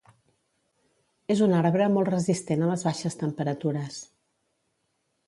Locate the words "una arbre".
1.47-1.89